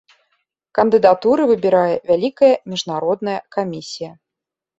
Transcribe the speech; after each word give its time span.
Кандыдатуры 0.77 1.41
выбірае 1.51 1.95
вялікая 2.13 2.49
міжнародная 2.73 3.37
камісія. 3.59 4.11